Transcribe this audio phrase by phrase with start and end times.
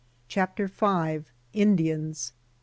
[0.27, 1.19] CHAPTER V.
[1.53, 2.33] INDIANS.